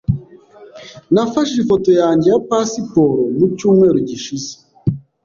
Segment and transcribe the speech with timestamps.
[1.13, 4.51] Nafashe ifoto yanjye ya pasiporo mu cyumweru gishize.